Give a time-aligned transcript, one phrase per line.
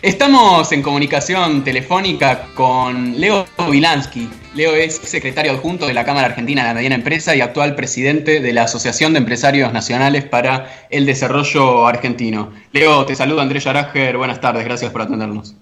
[0.00, 4.28] Estamos en comunicación telefónica con Leo Vilansky.
[4.54, 8.38] Leo es secretario adjunto de la Cámara Argentina de la Mediana Empresa y actual presidente
[8.38, 12.52] de la Asociación de Empresarios Nacionales para el Desarrollo Argentino.
[12.70, 14.16] Leo, te saluda Andrés Yarager.
[14.16, 15.56] Buenas tardes, gracias por atendernos.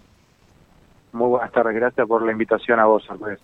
[1.13, 3.41] Muy buenas tardes, gracias por la invitación a vos, Andrés.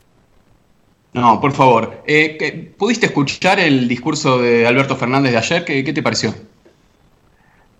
[1.14, 2.02] No, por favor.
[2.06, 5.64] Eh, ¿Pudiste escuchar el discurso de Alberto Fernández de ayer?
[5.64, 6.34] ¿Qué, qué te pareció?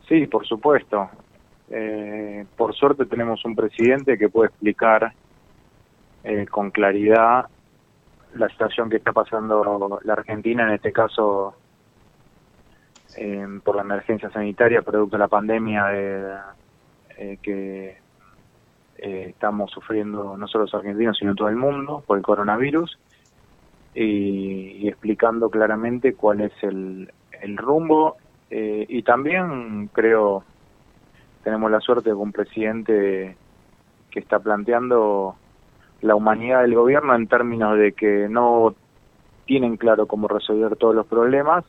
[0.09, 1.11] Sí, por supuesto.
[1.75, 5.15] Eh, por suerte tenemos un presidente que puede explicar
[6.23, 7.47] eh, con claridad
[8.35, 11.55] la situación que está pasando la Argentina, en este caso
[13.17, 16.45] eh, por la emergencia sanitaria producto de la pandemia
[17.41, 17.97] que
[18.97, 22.99] estamos sufriendo no solo los argentinos, sino todo el mundo por el coronavirus,
[23.95, 28.17] y, explicando claramente cuál es el, el rumbo
[28.51, 30.45] y también creo
[31.43, 33.37] tenemos la suerte de un presidente
[34.11, 35.37] que está planteando
[36.03, 38.75] la humanidad del gobierno en términos de que no
[39.47, 41.65] tienen claro cómo resolver todos los problemas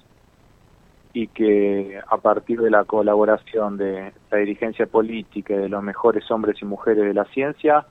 [1.14, 6.30] y que a partir de la colaboración de la dirigencia política y de los mejores
[6.32, 7.86] hombres y mujeres de la ciencia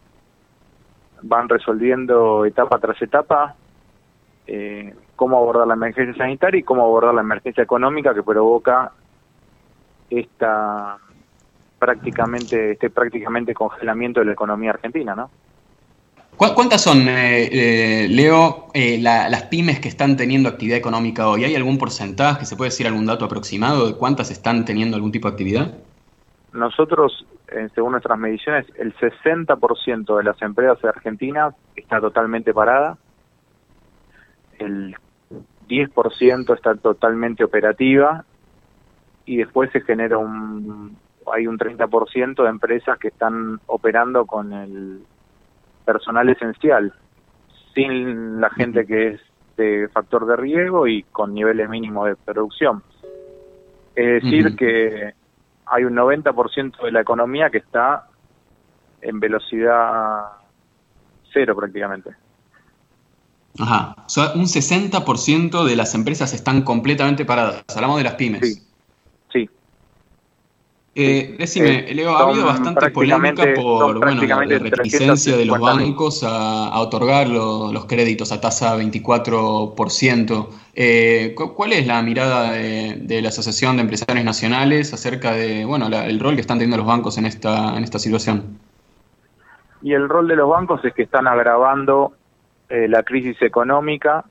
[1.23, 3.55] van resolviendo etapa tras etapa
[4.47, 8.92] eh, cómo abordar la emergencia sanitaria y cómo abordar la emergencia económica que provoca
[10.11, 10.98] esta
[11.83, 15.31] prácticamente este prácticamente congelamiento de la economía argentina, ¿no?
[16.37, 17.49] ¿Cuántas son, eh,
[18.05, 21.43] eh, Leo, eh, las pymes que están teniendo actividad económica hoy?
[21.43, 25.27] ¿Hay algún porcentaje, se puede decir algún dato aproximado de cuántas están teniendo algún tipo
[25.27, 25.75] de actividad?
[26.53, 27.27] Nosotros,
[27.75, 32.97] según nuestras mediciones, el 60% de las empresas argentinas está totalmente parada,
[34.61, 34.95] el
[35.69, 38.25] 10% está totalmente operativa
[39.27, 40.97] y después se genera un,
[41.33, 45.01] hay un 30% de empresas que están operando con el
[45.84, 46.92] personal esencial,
[47.75, 49.20] sin la gente que es
[49.56, 52.83] de factor de riesgo y con niveles mínimos de producción.
[53.95, 55.13] Es decir, que
[55.67, 58.08] hay un 90% de la economía que está
[59.01, 60.24] en velocidad
[61.33, 62.11] cero prácticamente.
[63.58, 67.64] Ajá, o sea, un 60% de las empresas están completamente paradas.
[67.74, 68.41] Hablamos de las pymes.
[68.41, 68.72] Sí, sí.
[70.95, 76.79] Eh, decime, Leo, ha habido bastante polémica por bueno, la, reticencia de los bancos a,
[76.80, 80.48] otorgar los créditos a tasa 24%.
[80.75, 86.20] Eh, ¿Cuál es la mirada de, la Asociación de Empresarios Nacionales acerca de bueno el
[86.20, 88.59] rol que están teniendo los bancos en esta, en esta situación?
[89.80, 92.13] Y el rol de los bancos es que están agravando
[92.69, 94.24] eh, la crisis económica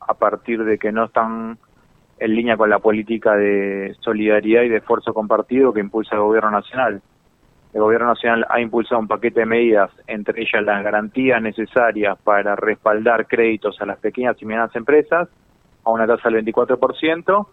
[0.00, 1.58] a partir de que no están
[2.22, 6.52] en línea con la política de solidaridad y de esfuerzo compartido que impulsa el Gobierno
[6.52, 7.02] Nacional.
[7.74, 12.54] El Gobierno Nacional ha impulsado un paquete de medidas, entre ellas las garantías necesarias para
[12.54, 15.28] respaldar créditos a las pequeñas y medianas empresas
[15.82, 17.46] a una tasa del 24%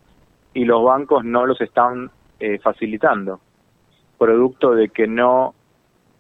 [0.54, 3.40] y los bancos no los están eh, facilitando,
[4.20, 5.56] producto de que no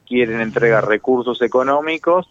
[0.07, 2.27] quieren entregar recursos económicos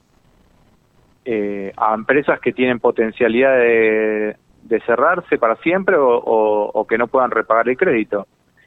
[1.24, 7.30] eh, a empresas que tienen potencialidad de, de cerrarse para siempre o, que no puedan
[7.30, 8.26] repagar el crédito.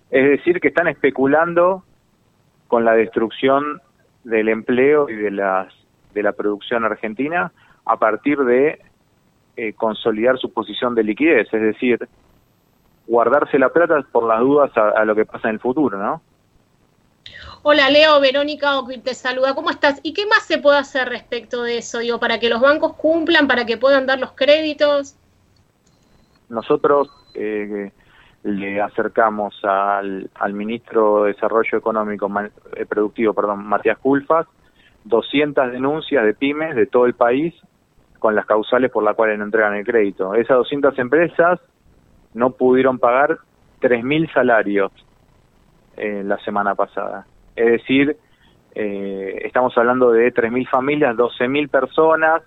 [0.09, 1.84] Es decir, que están especulando
[2.68, 3.81] con la destrucción
[4.24, 5.74] del empleo y de, las,
[6.13, 7.52] de la producción argentina
[7.85, 8.79] a partir de
[9.57, 12.08] eh, consolidar su posición de liquidez, es decir,
[13.08, 16.22] guardarse la plata por las dudas a, lo que pasa en el futuro, ¿no?
[17.63, 18.72] Hola Leo, Verónica
[19.03, 19.53] te saluda.
[19.53, 20.00] ¿Cómo estás?
[20.02, 22.00] ¿Y qué más se puede hacer respecto de eso?
[22.00, 25.16] Digo, para que los bancos cumplan, para que puedan dar los créditos.
[26.52, 27.92] Nosotros eh,
[28.44, 32.30] le acercamos al, ministro de Desarrollo Económico
[32.76, 34.48] eh, Productivo, perdón, Matías Culfas,
[35.06, 37.56] 200 denuncias de pymes de todo el país
[38.20, 40.36] con las causales por las cuales no entregan el crédito.
[40.36, 41.60] Esas 200 empresas
[42.34, 43.38] no pudieron pagar
[43.80, 44.92] 3.000 salarios
[45.96, 47.26] eh, la semana pasada.
[47.56, 48.18] Es decir,
[48.76, 52.44] eh, estamos hablando de 3.000 familias, 12.000 personas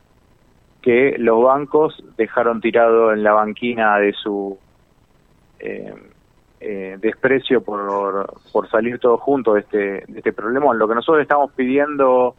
[0.85, 4.59] que los bancos dejaron tirado en la banquina de su
[5.59, 5.95] eh,
[6.61, 10.75] eh, desprecio por, por salir todos juntos de este, de este problema.
[10.75, 12.35] Lo que nosotros estamos pidiendo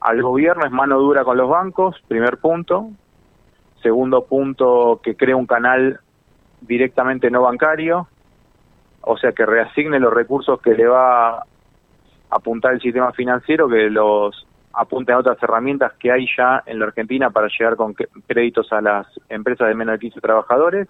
[0.00, 2.90] al gobierno es mano dura con los bancos, primer punto.
[3.82, 6.00] Segundo punto, que cree un canal
[6.60, 8.06] directamente no bancario,
[9.00, 11.44] o sea, que reasigne los recursos que le va a
[12.28, 14.46] apuntar el sistema financiero, que los
[14.78, 18.80] apunten a otras herramientas que hay ya en la Argentina para llegar con créditos a
[18.80, 20.88] las empresas de menos de 15 trabajadores.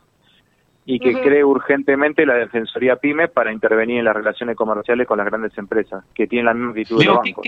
[0.85, 5.27] y que cree urgentemente la Defensoría PYME para intervenir en las relaciones comerciales con las
[5.27, 7.47] grandes empresas, que tienen la misma actitud de los bancos.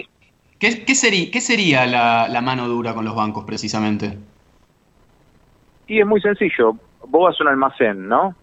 [0.59, 4.19] ¿qué, sería, qué sería la, mano dura con los bancos precisamente?
[5.87, 6.77] Y es muy sencillo.
[7.09, 8.35] Vos vas a un almacén, ¿no?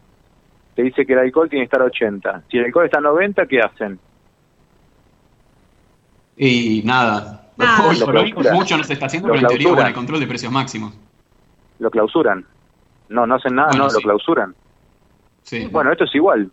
[0.74, 2.44] Te dice que el alcohol tiene que estar a 80.
[2.50, 4.00] Si el alcohol está a 90, ¿qué hacen?
[6.38, 7.47] Y nada.
[7.60, 7.92] Ah,
[8.54, 10.94] mucho no se está haciendo, pero en teoría con el control de precios máximos.
[11.80, 12.46] Lo clausuran.
[13.10, 14.56] No, no hacen nada, no, lo clausuran.
[15.72, 16.52] Bueno, esto es igual.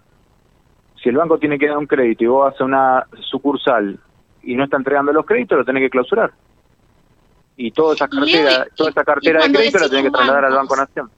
[1.03, 3.99] Si el banco tiene que dar un crédito y vos vas a una sucursal
[4.43, 6.33] y no está entregando los créditos, lo tenés que clausurar.
[7.57, 10.77] Y toda esa cartera, toda esa cartera de crédito la tenés que trasladar al Banco
[10.77, 11.11] Nación.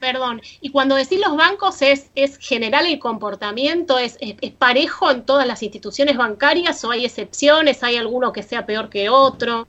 [0.00, 3.98] Perdón, y cuando decís los bancos, ¿es, es general el comportamiento?
[3.98, 7.82] ¿Es, es, parejo en todas las instituciones bancarias o hay excepciones?
[7.82, 9.66] ¿Hay alguno que sea peor que otro?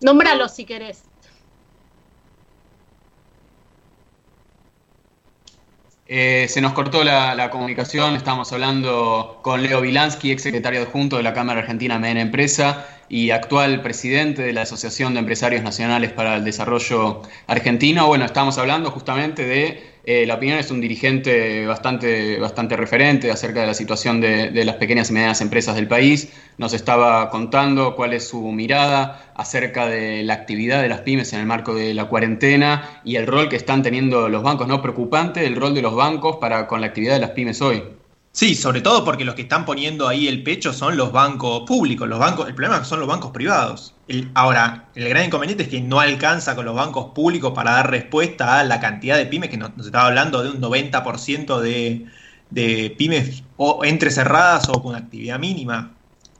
[0.00, 1.09] Nómbralo si querés.
[6.12, 11.22] Eh, se nos cortó la, comunicación, estábamos hablando con Leo Vilansky, ex secretario adjunto de
[11.22, 16.34] la Cámara Argentina MEN Empresa y actual presidente de la Asociación de Empresarios Nacionales para
[16.34, 18.08] el Desarrollo Argentino.
[18.08, 23.60] Bueno, estábamos hablando justamente de eh, la opinión es un dirigente bastante, bastante referente acerca
[23.60, 26.32] de la situación de, las pequeñas y medianas empresas del país.
[26.58, 31.40] Nos estaba contando cuál es su mirada acerca de la actividad de las pymes en
[31.40, 34.68] el marco de la cuarentena y el rol que están teniendo los bancos.
[34.68, 34.80] ¿No?
[34.80, 37.82] Preocupante el rol de los bancos para con la actividad de las pymes hoy.
[38.32, 42.08] Sí, sobre todo porque los que están poniendo ahí el pecho son los bancos públicos,
[42.08, 43.94] los bancos, el problema son los bancos privados.
[44.34, 48.58] Ahora, el gran inconveniente es que no alcanza con los bancos públicos para dar respuesta
[48.58, 52.06] a la cantidad de pymes, que nos, estaba hablando de un 90% de,
[52.50, 55.94] de pymes o entre cerradas o con actividad mínima.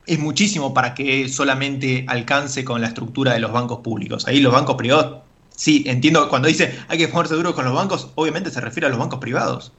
[0.06, 4.26] Es muchísimo para que solamente alcance con la estructura de los bancos públicos.
[4.26, 5.22] Ahí los bancos privados,
[5.54, 8.90] sí, entiendo, cuando dice hay que ponerse duro con los bancos, obviamente se refiere a
[8.90, 9.72] los bancos privados.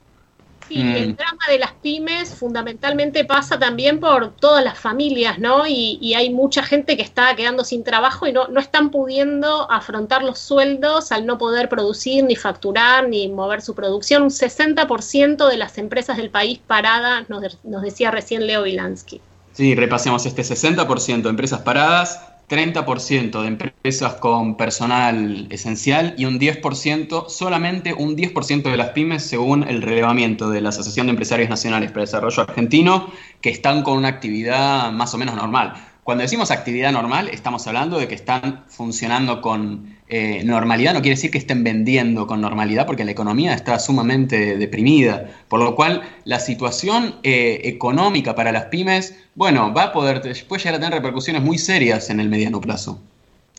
[0.80, 1.16] El mm.
[1.16, 5.66] drama de las pymes fundamentalmente pasa también por todas las familias, ¿no?
[5.66, 10.22] Y, hay mucha gente que está quedando sin trabajo y no, no están pudiendo afrontar
[10.22, 14.22] los sueldos al no poder producir, ni facturar, ni mover su producción.
[14.22, 19.20] Un 60% de las empresas del país paradas, nos, nos decía recién Leo Vilansky.
[19.52, 26.38] Sí, repasemos este 60% de empresas paradas, 30% de empresas con personal esencial y un
[26.38, 31.48] 10%, solamente un 10% de las pymes según el relevamiento de la Asociación de Empresarios
[31.48, 33.10] Nacionales para el Desarrollo Argentino,
[33.40, 35.91] que están con una actividad más o menos normal.
[36.04, 40.94] Cuando decimos actividad normal, estamos hablando de que están funcionando con eh, normalidad.
[40.94, 45.30] No quiere decir que estén vendiendo con normalidad, porque la economía está sumamente deprimida.
[45.46, 50.60] Por lo cual, la situación eh, económica para las pymes, bueno, va a poder, puede
[50.60, 53.00] llegar a tener repercusiones muy serias en el mediano plazo.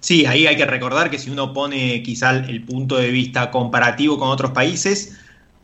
[0.01, 4.19] Sí, ahí hay que recordar que si uno pone quizá el punto de vista comparativo
[4.19, 5.17] con otros países,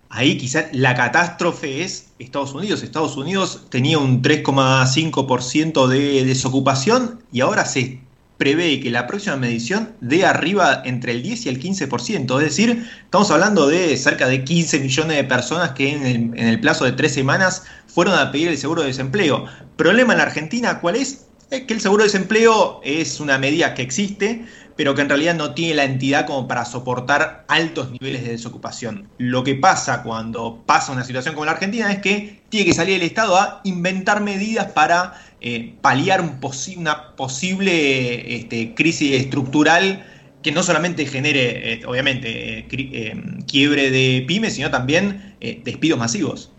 [0.09, 2.83] ahí quizás la catástrofe es Estados Unidos.
[2.83, 8.01] Estados Unidos tenía un 3,5% de desocupación y ahora se
[8.37, 12.37] prevé que la próxima medición dé arriba entre el 10 y el 15%.
[12.37, 16.47] Es decir, estamos hablando de cerca de 15 millones de personas que en el, en
[16.47, 19.45] el plazo de tres semanas fueron a pedir el seguro de desempleo.
[19.75, 21.28] Problema en la Argentina, ¿cuál es?
[21.51, 25.33] Es que el seguro de desempleo es una medida que existe, pero que en realidad
[25.33, 29.09] no tiene la entidad como para soportar altos niveles de desocupación.
[29.17, 32.95] Lo que pasa cuando pasa una situación como la Argentina es que tiene que salir
[32.95, 36.39] el Estado a inventar medidas para eh, paliar un
[36.77, 40.05] una posible este, crisis estructural
[40.43, 46.51] que no solamente genere, eh, obviamente, eh, quiebre de pymes, sino también despidos masivos.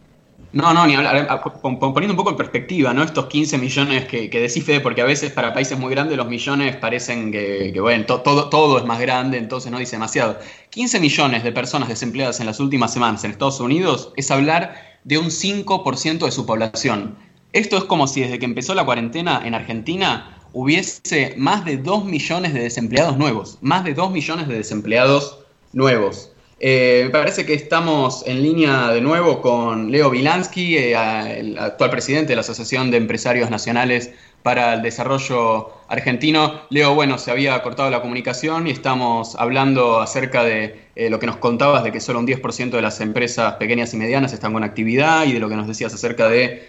[0.52, 1.40] No, no, ni hablar.
[1.62, 3.04] Poniendo un poco en perspectiva, ¿no?
[3.04, 6.76] Estos 15 millones que, que Fede, porque a veces para países muy grandes los millones
[6.76, 10.38] parecen que, bueno, todo, todo es más grande, entonces no dice demasiado.
[10.70, 15.18] 15 millones de personas desempleadas en las últimas semanas en Estados Unidos es hablar de
[15.18, 17.16] un 5% de su población.
[17.52, 22.04] Esto es como si desde que empezó la cuarentena en Argentina hubiese más de 2
[22.04, 23.58] millones de desempleados nuevos.
[23.60, 25.38] Más de 2 millones de desempleados
[25.72, 26.29] nuevos.
[26.62, 31.88] Eh, me parece que estamos en línea de nuevo con Leo Vilansky, eh, el actual
[31.88, 34.12] presidente de la Asociación de Empresarios Nacionales
[34.42, 36.60] para el Desarrollo Argentino.
[36.68, 41.26] Leo, bueno, se había cortado la comunicación y estamos hablando acerca de eh, lo que
[41.26, 44.62] nos contabas de que solo un 10% de las empresas pequeñas y medianas están con
[44.62, 46.68] actividad y de lo que nos decías acerca de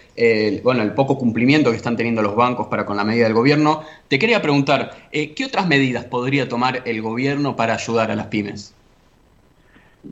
[0.63, 3.83] bueno, el poco cumplimiento que están teniendo los bancos para con la medida del gobierno.
[4.07, 8.73] Te quería preguntar, ¿qué otras medidas podría tomar el gobierno para ayudar a las pymes?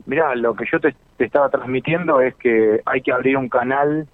[0.06, 4.06] Mira, lo que yo te, estaba transmitiendo es que hay que abrir un canal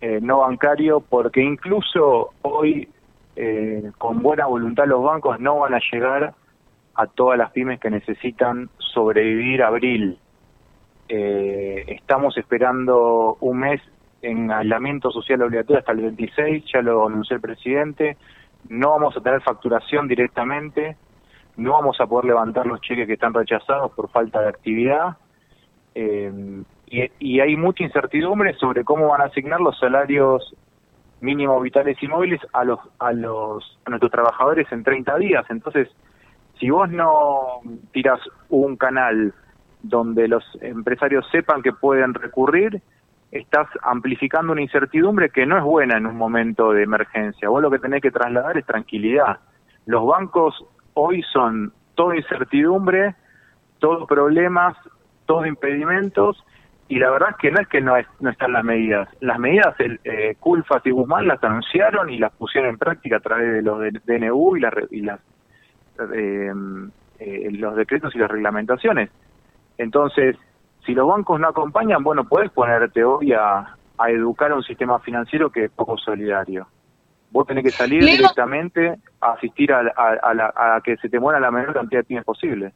[0.00, 2.88] eh, no bancario porque incluso hoy
[3.36, 6.34] eh, con buena voluntad los bancos no van a llegar
[6.94, 10.18] a todas las pymes que necesitan sobrevivir abril.
[11.08, 13.80] Eh, estamos esperando un mes
[14.22, 18.16] en aislamiento social obligatorio hasta el 26, ya lo anunció el presidente.
[18.68, 20.96] No vamos a tener facturación directamente,
[21.56, 25.16] no vamos a poder levantar los cheques que están rechazados por falta de actividad.
[25.94, 26.62] Eh,
[27.20, 30.54] y, hay mucha incertidumbre sobre cómo van a asignar los salarios
[31.20, 35.46] mínimos vitales y móviles a los a los a nuestros trabajadores en 30 días.
[35.48, 35.88] Entonces,
[36.58, 37.60] si vos no
[37.92, 39.32] tiras un canal
[39.82, 42.82] donde los empresarios sepan que pueden recurrir,
[43.30, 47.48] estás amplificando una incertidumbre que no es buena en un momento de emergencia.
[47.48, 49.38] Vos lo que tenés que trasladar es tranquilidad.
[49.86, 50.62] Los bancos
[50.94, 53.14] hoy son todo incertidumbre,
[53.78, 54.76] todo problemas,
[55.26, 56.44] todo impedimentos
[56.88, 59.08] y la verdad es que no es que no, no están las medidas.
[59.20, 60.36] Las medidas, el, eh,
[60.84, 64.56] y Guzmán las anunciaron y las pusieron en práctica a través de los de DNU
[64.56, 65.20] y, la, y las,
[66.14, 66.52] eh,
[67.18, 69.10] eh, los decretos y las reglamentaciones.
[69.78, 70.36] Entonces,
[70.84, 74.98] si los bancos no acompañan, bueno, puedes ponerte hoy a, a educar a un sistema
[74.98, 76.66] financiero que es poco solidario.
[77.32, 81.50] Vos tenés que salir directamente a asistir a, a, a, que se te muera la
[81.50, 82.72] menor cantidad de pymes posible.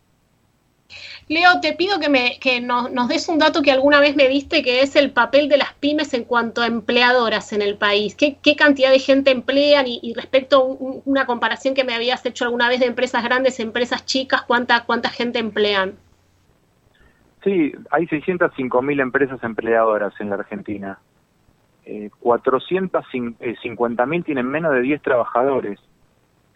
[1.29, 4.29] Leo, te pido que, me, que nos, nos, des un dato que alguna vez me
[4.29, 8.15] diste, que es el papel de las pymes en cuanto a empleadoras en el país.
[8.15, 9.87] ¿Qué, qué cantidad de gente emplean?
[9.89, 14.07] Y, respecto a una comparación que me habías hecho alguna vez de empresas grandes, empresas
[14.07, 15.97] chicas, ¿cuánta, cuánta gente emplean?
[17.43, 20.99] Sí, hay 605 mil empresas empleadoras en la Argentina.
[21.87, 25.81] Eh, 450 eh, tienen menos de 10 trabajadores.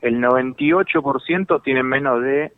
[0.02, 2.52] El 98% tienen menos de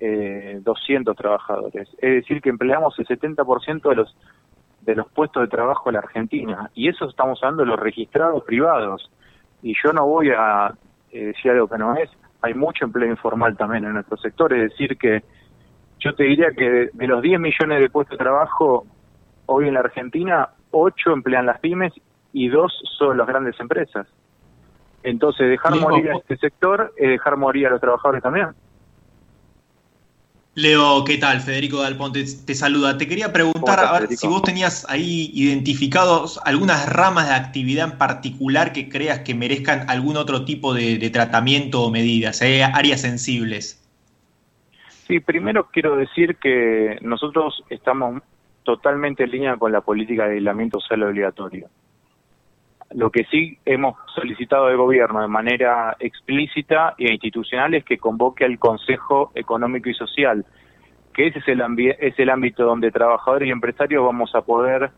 [0.00, 1.88] eh, 200 trabajadores.
[1.98, 4.14] Es decir, que empleamos el 70% de los
[4.84, 6.70] de los puestos de trabajo en la Argentina.
[6.74, 9.10] Y eso estamos hablando de los registrados privados.
[9.62, 10.74] Y yo no voy a
[11.10, 12.10] eh, decir algo que no es.
[12.42, 14.52] Hay mucho empleo informal también en nuestro sector.
[14.52, 15.22] Es decir, que
[16.00, 18.86] yo te diría que de, los 10 millones de puestos de trabajo
[19.46, 21.92] hoy en la Argentina, 8 emplean las pymes
[22.32, 24.06] y 2 son las grandes empresas.
[25.02, 28.48] Entonces, dejar morir a este sector es dejar morir a los trabajadores también.
[30.56, 31.40] Leo, ¿qué tal?
[31.40, 32.96] Federico Dalponte te saluda.
[32.96, 37.98] Te quería preguntar a ver si vos tenías ahí identificados algunas ramas de actividad en
[37.98, 42.62] particular que creas que merezcan algún otro tipo de, tratamiento o medidas, ¿eh?
[42.62, 43.84] áreas sensibles.
[45.08, 48.22] Sí, primero quiero decir que nosotros estamos
[48.64, 51.68] totalmente en línea con la política de aislamiento social obligatorio.
[52.90, 58.44] Lo que sí hemos solicitado al gobierno de manera explícita e institucional es que convoque
[58.44, 60.44] al Consejo Económico y Social,
[61.12, 61.62] que ese es el,
[61.98, 64.90] es el ámbito donde trabajadores y empresarios vamos a poder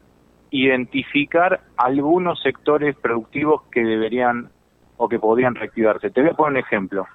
[0.50, 4.50] identificar algunos sectores productivos que deberían
[4.96, 6.11] o que podrían reactivarse.
[6.11, 7.06] Te voy a poner un ejemplo.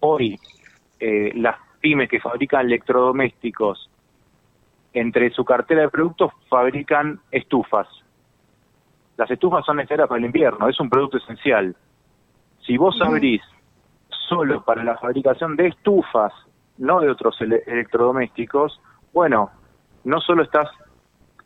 [0.00, 0.38] Hoy
[1.00, 3.90] eh, las pymes que fabrican electrodomésticos,
[4.94, 7.88] entre su cartera de productos fabrican estufas,
[9.16, 11.76] las estufas son necesarias para el invierno, es un producto esencial.
[12.66, 13.42] Si vos abrís
[14.28, 16.32] solo para la fabricación de estufas,
[16.78, 18.80] no de otros electrodomésticos,
[19.12, 19.50] bueno,
[20.04, 20.68] no solo estás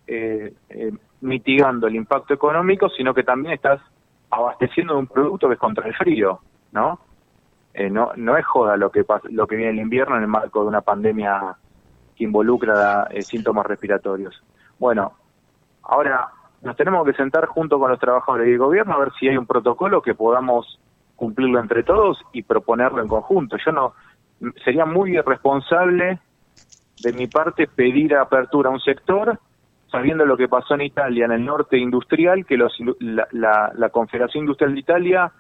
[0.06, 3.80] eh, eh, mitigando el impacto económico, sino que también estás
[4.30, 6.40] abasteciendo de un producto que es contra el frío,
[6.72, 7.00] ¿no?
[7.74, 10.62] Eh, no, no es joda lo que lo que viene el invierno en el marco
[10.62, 11.56] de una pandemia
[12.18, 14.42] que involucra síntomas respiratorios.
[14.78, 15.12] Bueno,
[15.84, 16.28] ahora
[16.62, 19.36] nos tenemos que sentar junto con los trabajadores y el gobierno a ver si hay
[19.36, 20.80] un protocolo que podamos
[21.14, 23.56] cumplirlo entre todos y proponerlo en conjunto.
[23.64, 23.94] Yo no
[24.64, 26.18] sería muy irresponsable
[27.02, 29.38] de mi parte pedir apertura a un sector
[29.90, 34.74] sabiendo lo que pasó en Italia, en el norte industrial, que los, la, Confederación Industrial
[34.74, 35.32] de Italia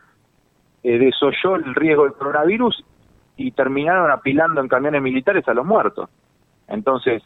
[0.82, 2.82] eh, desoyó el riesgo del coronavirus
[3.36, 6.08] y terminaron apilando en camiones militares a los muertos.
[6.68, 7.22] Entonces,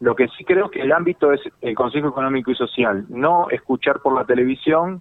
[0.00, 4.00] lo que sí creo que el ámbito es el Consejo Económico y Social, no escuchar
[4.00, 5.00] por la televisión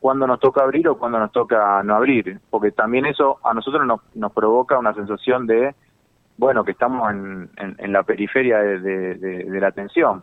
[0.00, 3.84] cuando nos toca abrir o cuando nos toca no abrir, porque también eso a nosotros
[3.84, 5.74] nos, nos provoca una sensación de,
[6.36, 10.22] bueno, que estamos en, en, la periferia de, la atención.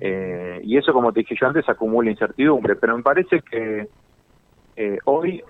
[0.00, 3.88] Eh, y eso, como te dije yo antes, acumula incertidumbre, pero me parece que
[4.74, 5.44] eh, hoy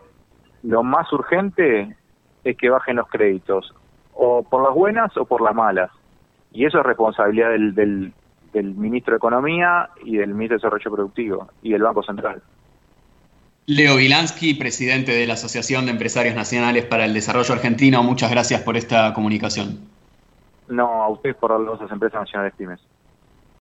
[0.62, 1.96] lo más urgente
[2.44, 3.74] es que bajen los créditos,
[4.12, 5.90] o por las buenas o por las malas
[6.52, 11.48] y eso es responsabilidad del, del, ministro de Economía y del ministro de Desarrollo Productivo
[11.62, 12.42] y del Banco Central.
[13.66, 18.60] Leo Vilansky, presidente de la Asociación de Empresarios Nacionales para el Desarrollo Argentino, muchas gracias
[18.62, 19.78] por esta comunicación.
[20.68, 22.80] No, a ustedes por las empresas nacionales pymes.